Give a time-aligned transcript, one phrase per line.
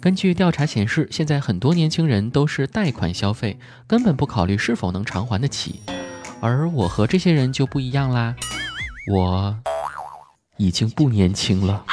[0.00, 5.80] 根据调查显示，现在很多年轻人都是贷款消费，根本不考虑是否能偿还得起。
[6.40, 8.36] 而我和这些人就不一样啦，
[9.12, 9.58] 我
[10.56, 11.84] 已经不年轻了。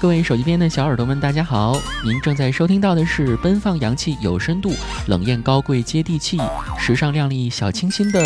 [0.00, 1.78] 各位手机边的小耳朵们，大家好！
[2.02, 4.72] 您正在收听到的是奔放洋气、有深度、
[5.08, 6.38] 冷艳高贵、接地气、
[6.78, 8.18] 时尚靓丽、小清新的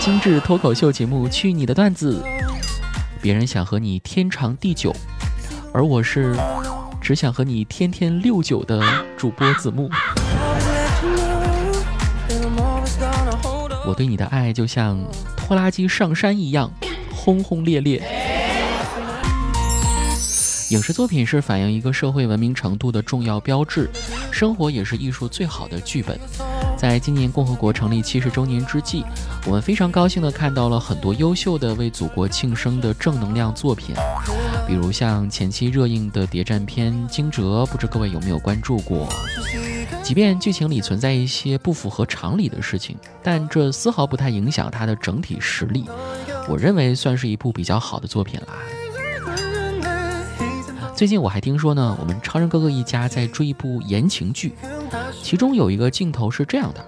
[0.00, 2.24] 精致脱口秀节目《去你的段子》。
[3.20, 4.96] 别人想和你天长地久，
[5.74, 6.34] 而我是
[7.02, 8.82] 只想和你天天六九的
[9.18, 9.90] 主播子木。
[13.86, 14.98] 我对你的爱就像
[15.36, 16.72] 拖拉机上山一样，
[17.14, 18.19] 轰轰烈烈。
[20.70, 23.90] 影视作品是反映一个社会文明程度的重要标志，
[24.30, 26.16] 生活也是艺术最好的剧本。
[26.76, 29.04] 在今年共和国成立七十周年之际，
[29.46, 33.96] 我们非常高兴地看到了很多优秀的为祖国庆生的正能量作品，
[34.64, 39.08] 比如像前期热映的谍战片《惊蛰》，不知各位有没有关注过？
[40.04, 45.84] 即便剧情里存在一些不符合常理的事情，但这丝毫不太影响它的整体实力。
[46.48, 48.54] 我认为算是一部比较好的作品啦。
[51.00, 54.52] 最近我还听说呢，我们超人哥哥一家在追一部言情剧，
[55.22, 56.86] 其中有一个镜头是这样的：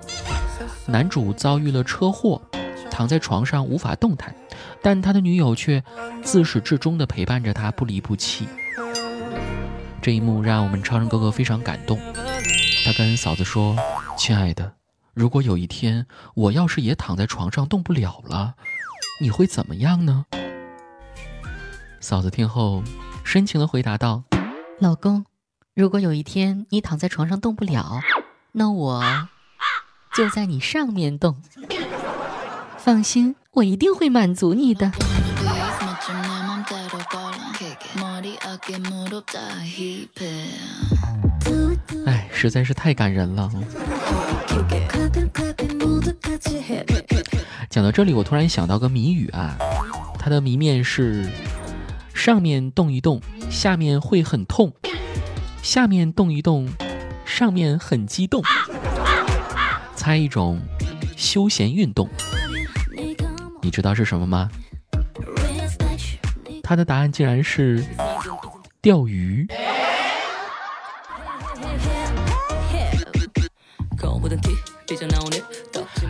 [0.85, 2.39] 男主遭遇了车祸，
[2.91, 4.35] 躺在床上无法动弹，
[4.83, 5.83] 但他的女友却
[6.23, 8.47] 自始至终的陪伴着他，不离不弃。
[10.03, 11.99] 这一幕让我们超人哥哥非常感动，
[12.85, 13.75] 他跟嫂子说
[14.19, 14.75] ：“亲爱的，
[15.15, 18.57] 如果有一天我要是也躺在床上动不了了，
[19.23, 20.27] 你会怎么样呢？”
[21.99, 22.83] 嫂子听后。
[23.25, 24.25] 深情的回答道
[24.79, 25.25] ：“老公，
[25.75, 28.01] 如果有一天你躺在床上动不了，
[28.53, 29.29] 那我
[30.15, 31.41] 就在你上面动。
[32.77, 34.93] 放心，我一定会满足你的。”
[42.07, 43.51] 哎，实在是太感人了。
[47.71, 49.57] 讲到这里，我突然想到个谜语啊，
[50.19, 51.27] 它的谜面是。
[52.15, 54.71] 上面动一动，下面会很痛；
[55.63, 56.69] 下面动一动，
[57.25, 58.43] 上面很激动。
[59.95, 60.61] 猜一种
[61.17, 62.09] 休闲运动，
[63.61, 64.49] 你知道是什么吗？
[66.63, 67.85] 他的答案竟然是
[68.81, 69.47] 钓鱼。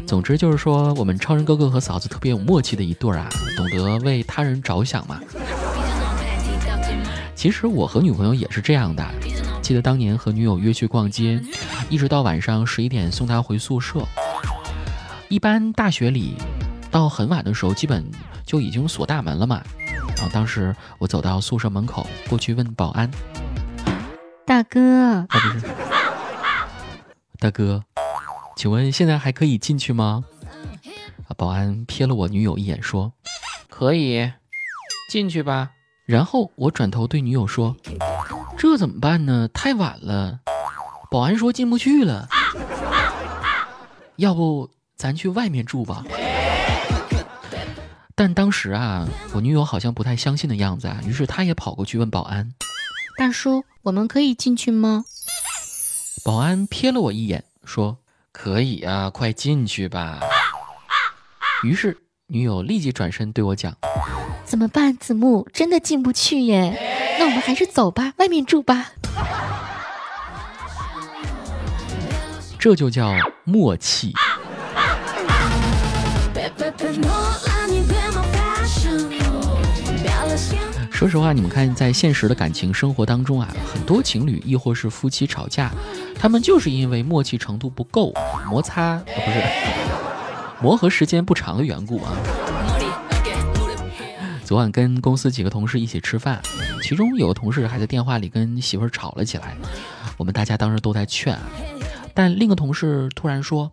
[0.07, 5.19] 总之就是说，我们超人哥哥和嫂子特别有默契的一对儿啊，懂得为他人着想嘛。
[7.35, 9.05] 其实我和女朋友也是这样的。
[9.61, 11.41] 记得当年和女友约去逛街，
[11.89, 14.07] 一直到晚上十一点送她回宿舍。
[15.29, 16.37] 一般大学里，
[16.91, 18.05] 到很晚的时候基本
[18.45, 19.63] 就已经锁大门了嘛。
[20.17, 23.11] 然后当时我走到宿舍门口，过去问保安
[24.47, 25.63] ：“大哥，不是，
[27.39, 27.83] 大哥，
[28.57, 30.23] 请问现在还可以进去吗？”
[31.37, 33.15] 保安瞥了我女友一眼，说
[33.71, 34.31] ：“可以，
[35.11, 35.71] 进去吧。”
[36.05, 37.77] 然后我转头对女友说
[38.59, 39.49] ：“这怎么办呢？
[39.55, 40.41] 太晚了。”
[41.11, 42.29] 保安说：“进不去了。”
[44.17, 46.05] 要不咱去外面住吧？
[48.15, 52.53] 但当时啊，我女友好像不太相信的样子啊，于是她也跑过去问保安
[53.17, 55.05] ：“大叔，我们可以进去吗？”
[56.25, 57.99] 保安瞥了我一眼，说
[58.31, 60.21] ：“可以啊，快进去吧。”
[61.65, 61.97] 于是
[62.27, 63.77] 女友立即转身对我讲。
[64.45, 64.97] 怎么办？
[64.99, 68.93] 子木真的进不去耶，那我们还是走吧，外面住吧。
[72.59, 73.13] 这就叫
[73.45, 74.13] 默契。
[80.91, 85.73] 说实话，你们看，在现实的感情生活当中啊，很多情侣亦或是夫妻吵架，
[86.17, 88.13] 他们就是因为默契程度不够，
[88.49, 89.43] 摩擦不是
[90.61, 92.13] 磨合时间不长的缘故啊。
[94.45, 96.43] 昨晚跟公司几个同事一起吃饭，
[96.83, 99.57] 其中有个同事还在电话里跟媳妇儿吵了起来。
[100.19, 101.39] 我们大家当时都在劝，
[102.13, 103.73] 但另一个同事突然说：“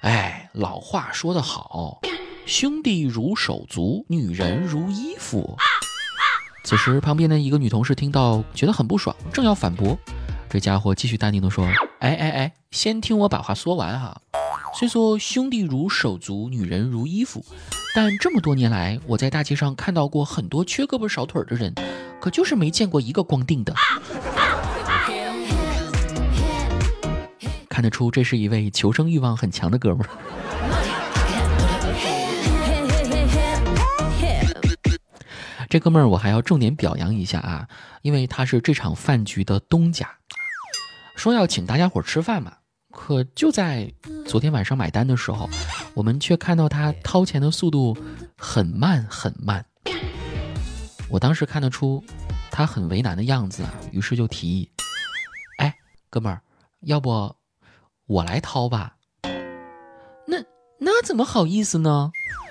[0.00, 2.00] 哎，老话说得好，
[2.46, 5.56] 兄弟如手足，女人如衣服。”
[6.64, 9.98] 此时旁边的一个女同事听到，觉得很不爽，正要反驳，
[10.48, 11.66] 这家伙继续淡定地说
[12.00, 14.18] ：“哎哎哎，先听我把话说完哈。
[14.78, 17.44] 虽说兄弟如手足，女人如衣服，
[17.96, 21.72] 但这么多年来，我在大街上看到过很多缺胳膊少腿的人，
[22.20, 23.72] 可就是没见过一个光腚的。
[27.68, 30.08] 看得出，这是一位求生欲望很强的哥们儿。
[35.70, 37.68] 这哥们儿，我还要重点表扬一下啊，
[38.02, 40.08] 因为他是这场饭局的东家，
[41.14, 42.54] 说要请大家伙吃饭嘛。
[42.94, 43.92] 可就在
[44.26, 45.50] 昨天晚上买单的时候，
[45.92, 47.94] 我们却看到他掏钱的速度
[48.36, 49.62] 很慢很慢。
[51.10, 52.02] 我当时看得出
[52.50, 53.62] 他很为难的样子，
[53.92, 54.70] 于是就提议
[55.58, 55.74] ：“哎，
[56.08, 56.40] 哥们儿，
[56.80, 57.36] 要不
[58.06, 58.96] 我来掏吧？”
[60.26, 60.38] 那
[60.78, 62.10] 那怎么好意思呢？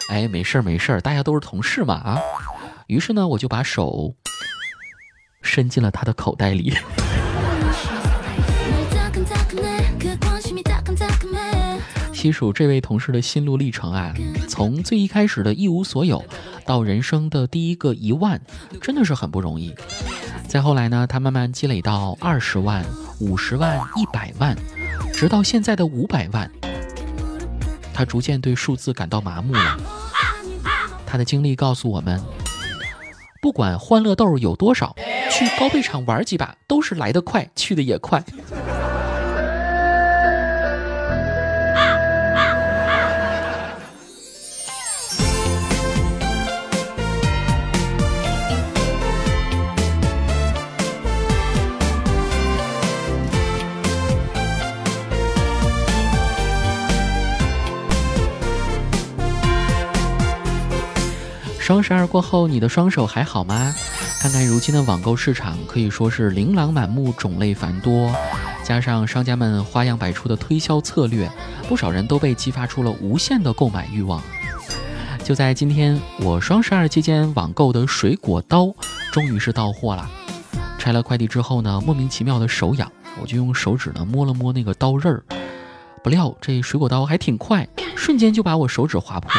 [0.09, 2.19] 哎，没事儿没事儿，大家都是同事嘛啊。
[2.87, 4.15] 于是呢，我就把手
[5.41, 6.77] 伸进了他的口袋里。
[12.23, 14.13] 细数这位同事的心路历程啊，
[14.47, 16.23] 从最一开始的一无所有，
[16.65, 18.39] 到人生的第一个一万，
[18.79, 19.75] 真的是很不容易。
[20.47, 22.81] 再后来呢，他慢慢积累到二十万、
[23.19, 24.55] 五十万、一百万，
[25.13, 26.49] 直到现在的五百万，
[27.93, 29.77] 他逐渐对数字感到麻木了。
[31.05, 32.23] 他的经历告诉我们。
[33.41, 34.95] 不管欢乐豆有多少，
[35.29, 38.23] 去高倍场玩几把都是来得快，去的也快。
[61.63, 63.73] 双十二过后，你的双手还好吗？
[64.19, 68.13] 看看如今的网购市场，可以说是琳琅满目，种类繁多，
[68.65, 71.31] 加上商家们花样百出的推销策略，
[71.69, 74.21] 不少人都被激发出了无限的购买欲望。
[75.23, 78.69] 就在今天，我双十二期间网购的水果刀
[79.13, 80.05] 终于是到货了。
[80.77, 85.23] 拆了快递之后呢，莫名其妙的手痒，我就用手指呢摸了摸那个刀刃儿，
[86.03, 87.65] 不料这水果刀还挺快，
[87.95, 89.31] 瞬间就把我手指划破。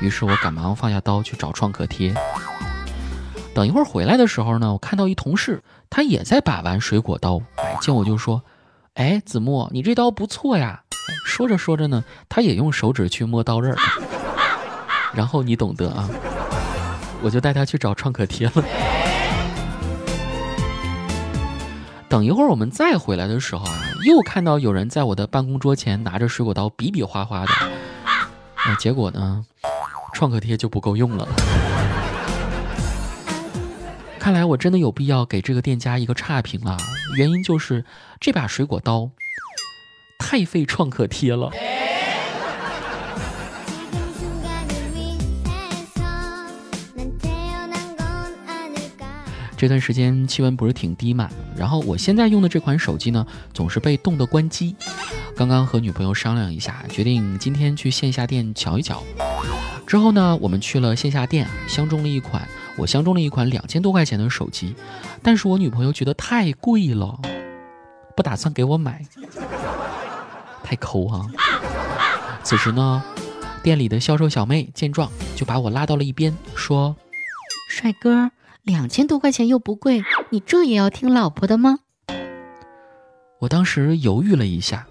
[0.00, 2.14] 于是我赶忙放下刀去找创可贴。
[3.52, 7.42] 等一会儿回来的时候呢，我看到一同事，他也在把玩水果刀。
[7.80, 8.42] 见我就说
[8.94, 10.82] ：“哎，子墨，你这刀不错呀。”
[11.26, 13.76] 说着说着呢，他也用手指去摸刀刃。
[15.12, 16.08] 然后你懂得啊，
[17.20, 18.64] 我就带他去找创可贴了。
[22.08, 23.72] 等一会儿我们再回来的时候啊，
[24.04, 27.52] 又看到有人在我的办公桌前拿着水果刀比比划划的。
[28.66, 29.44] 那结果呢？
[30.12, 31.28] 创可贴就不够用了。
[34.18, 36.76] 看来我真的有必要给这个店家一个差评了。
[37.16, 37.84] 原因就是
[38.20, 39.10] 这把水果刀
[40.18, 41.50] 太费创可贴了。
[49.56, 54.74] 这段时间气温不是挺低嘛，然后我现在用的这款手机呢，总是被冻得关机。
[55.36, 59.02] 刚刚和女朋友商量一下，决定今天去线下店瞧一瞧。
[59.90, 62.46] 之后呢，我们去了线下店，相中了一款，
[62.76, 64.72] 我相中了一款两千多块钱的手机，
[65.20, 67.18] 但是我女朋友觉得太贵了，
[68.14, 69.04] 不打算给我买，
[70.62, 71.26] 太抠啊。
[72.44, 73.02] 此时呢，
[73.64, 76.94] 店里的销售小妹见状，就把我拉到了一边，说
[77.68, 78.30] ：“帅哥。”
[78.62, 81.80] 两千多块钱又不贵，你这也要听老婆的吗？
[83.40, 84.86] 我当时犹豫了一下，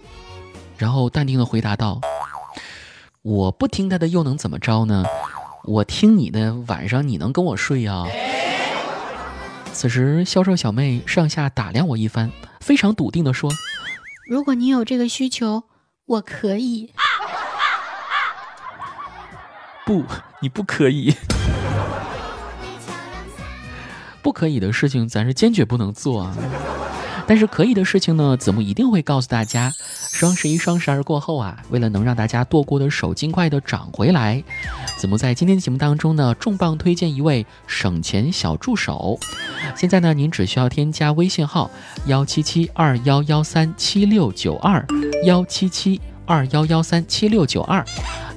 [0.78, 2.02] 然后淡定的回答道
[3.22, 5.04] ：“我不听他的又能怎么着呢？
[5.66, 8.08] 我听你的，晚上你能跟我睡啊？”
[9.74, 13.52] 此时销售小妹上下打量我一番，非常笃定的说
[14.30, 15.64] ：“如果你有这个需求，
[16.06, 16.94] 我可以。
[19.86, 20.04] ”不，
[20.42, 21.14] 你不可以。
[24.22, 26.36] 不可以的事情，咱是坚决不能做啊！
[27.28, 29.74] 但是可以的事情呢，子木一定会告诉大家。
[30.12, 34.44] 双十一、双十二过后啊，为了能让大家剁过的手尽快的涨回来，
[34.98, 39.18] 子木在今天的节目当中呢，重磅推荐一位省钱小助手。
[39.76, 41.70] 现在呢，您只需要添加微信号
[42.08, 44.86] 幺七七二幺幺三七六九二
[45.26, 47.86] 幺七七二幺幺三七六九二，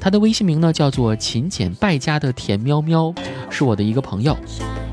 [0.00, 3.12] 他的微信名呢叫做勤俭败家的甜喵喵，
[3.50, 4.36] 是我的一个朋友。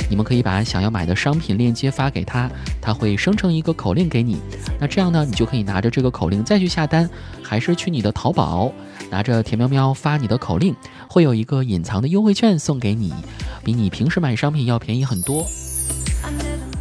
[0.10, 2.50] 你们可以把想要买的商品链接发给他，
[2.82, 4.38] 他会生成一个口令给你。
[4.80, 7.10] 那这样呢，你就可以拿着这个口令再去下单，
[7.44, 8.72] 还是去你的淘宝，
[9.12, 10.76] 拿着甜喵喵发你的口令，
[11.08, 13.14] 会有一个隐藏的优惠券送给你，
[13.64, 15.46] 比你平时买商品要便宜很多。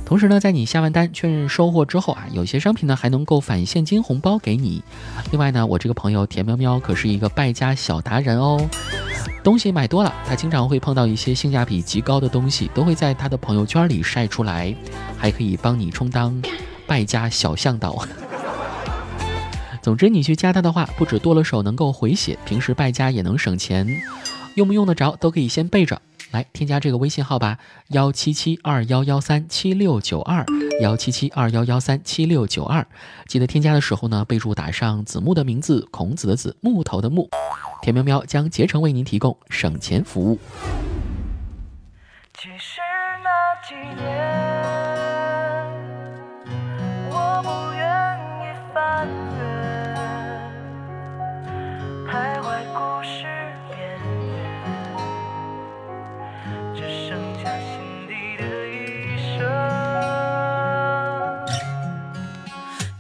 [0.05, 4.83] 同时呢，在你下完单确认收货之后啊，有些商品呢还能够返现金红包给你。
[5.31, 8.67] 另外呢，我这个朋友田喵喵可是一个败家小达人哦，
[9.43, 14.75] 东西买多了，他经常会碰到一些性价比极高的东西，都会在他的朋友圈里晒出来，
[15.17, 16.41] 还可以帮你充当
[16.87, 18.05] 败家小向导。
[19.81, 23.89] 总之，你去加他的话，不止剁了手能够回血，平时败家也能省钱，
[24.55, 26.03] 用不用得着都可以先备着。
[26.31, 27.57] 来添加这个微信号吧，
[27.89, 30.45] 幺七七二幺幺三七六九二，
[30.83, 32.87] 幺七七二幺幺三七六九二。
[33.27, 37.31] 记得添加的时候呢，备注打上子木的名字，孔子的子，木头的木。
[37.81, 40.39] 田喵喵将竭诚为您提供省钱服务。
[42.35, 42.81] 其实
[43.23, 43.29] 那
[43.67, 44.59] 几年。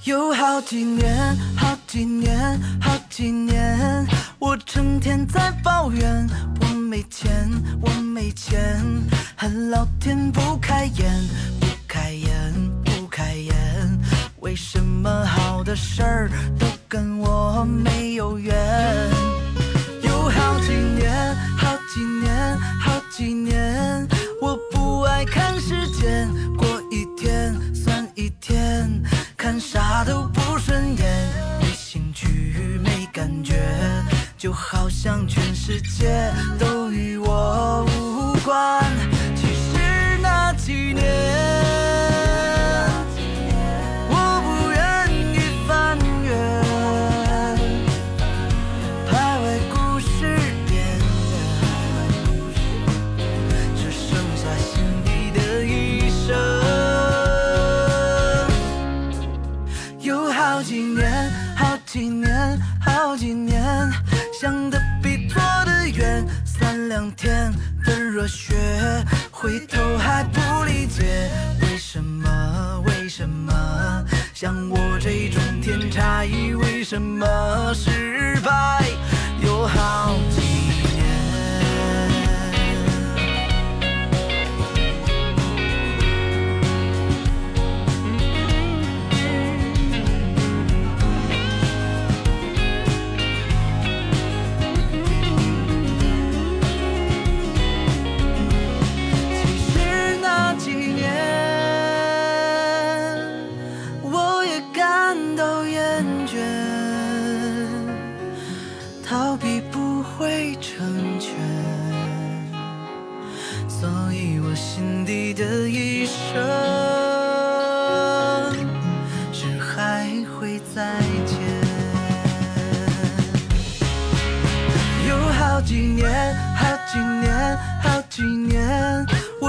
[0.05, 4.07] 有好几年，好几年，好几年，
[4.69, 6.29] 成天在抱怨
[6.61, 8.79] 我没钱，我没钱，
[9.35, 11.11] 恨老天不开眼，
[11.59, 12.31] 不开眼，
[12.85, 13.55] 不开眼，
[14.41, 18.55] 为什么好的事儿都跟我没有缘？
[20.03, 24.07] 有好几年，好几年，好几年，
[24.43, 26.29] 我不爱看时间。
[26.59, 26.68] 啥
[35.71, 38.83] 世界都与我无关
[39.37, 41.05] 其实那几年
[44.09, 44.79] 我不愿
[45.35, 46.33] 意翻阅
[49.11, 50.99] 还为故事编
[53.77, 56.35] 织只剩下心底的一声
[60.01, 63.61] 有好几年好几年好几年
[64.41, 65.18] 想的比
[66.69, 67.51] 干两天
[67.83, 68.55] 的热血
[69.31, 71.31] 回头还不理解
[71.63, 72.85] 为什么？
[72.85, 76.29] 为什么像我这种天才，
[76.61, 78.85] 为什么失败
[79.41, 80.48] 有好几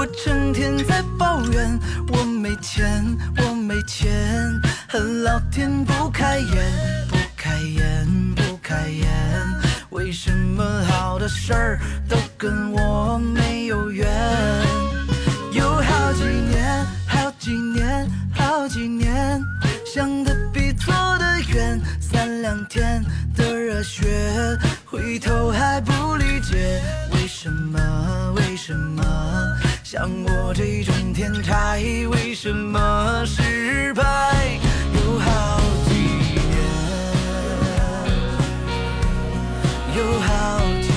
[0.00, 1.78] 我成天在抱怨
[2.08, 3.04] 我没钱，
[3.36, 4.10] 我没钱，
[4.88, 6.72] 恨老天不开眼，
[7.10, 9.06] 不开眼，不开眼，
[9.90, 11.78] 为什么好的事儿
[12.08, 14.08] 都跟我没有缘？
[15.52, 19.38] 有好几年，好几年，好几年，
[19.84, 23.04] 想的比做的远，三两天
[23.36, 24.08] 的热血，
[24.86, 26.80] 回头还不理解。
[27.12, 28.32] 为什么？
[28.36, 28.99] 为什么
[29.92, 31.82] 像我这种天才，
[32.12, 34.56] 为什么失败
[34.94, 35.94] 有好几
[36.46, 36.56] 年？
[39.96, 40.89] 有好几。